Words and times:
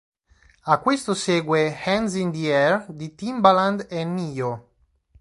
A 0.65 0.79
questo 0.79 1.13
segue 1.13 1.77
"Hands 1.85 2.11
in 2.15 2.31
the 2.31 2.51
air", 2.51 2.87
di 2.89 3.13
Timbaland 3.13 3.85
e 3.87 4.03
Ne-Yo. 4.03 4.69